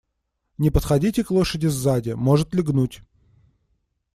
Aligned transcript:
Не 0.57 0.71
подходите 0.71 1.23
к 1.23 1.29
лошади 1.29 1.67
сзади, 1.67 2.13
может 2.13 2.55
лягнуть. 2.55 3.01